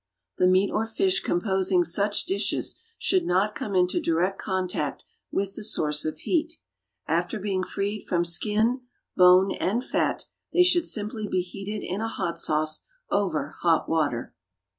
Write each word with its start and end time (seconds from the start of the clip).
The 0.39 0.47
meat 0.47 0.71
or 0.71 0.87
fish 0.87 1.19
composing 1.19 1.83
such 1.83 2.25
dishes 2.25 2.79
should 2.97 3.23
not 3.23 3.53
come 3.53 3.75
into 3.75 4.01
direct 4.01 4.39
contact 4.39 5.03
with 5.31 5.53
the 5.53 5.63
source 5.63 6.05
of 6.05 6.17
heat; 6.17 6.53
after 7.07 7.39
being 7.39 7.61
freed 7.63 8.05
from 8.07 8.25
skin, 8.25 8.81
bone 9.15 9.51
and 9.53 9.85
fat, 9.85 10.25
they 10.53 10.63
should 10.63 10.87
simply 10.87 11.27
be 11.27 11.41
heated 11.43 11.85
in 11.85 12.01
a 12.01 12.07
hot 12.07 12.39
sauce 12.39 12.81
over 13.11 13.49
hot 13.59 13.87
water. 13.87 14.33